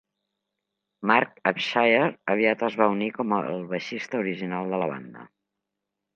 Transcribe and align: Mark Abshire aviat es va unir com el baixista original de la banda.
Mark 1.11 1.35
Abshire 1.51 2.07
aviat 2.35 2.65
es 2.69 2.79
va 2.81 2.89
unir 2.95 3.11
com 3.19 3.37
el 3.41 3.61
baixista 3.75 4.23
original 4.25 4.75
de 4.75 4.83
la 4.87 4.91
banda. 4.97 5.29